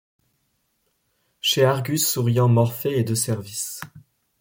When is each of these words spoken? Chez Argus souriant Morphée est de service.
Chez 1.41 1.63
Argus 1.63 1.99
souriant 2.07 2.47
Morphée 2.49 2.97
est 2.97 3.03
de 3.03 3.13
service. 3.13 3.81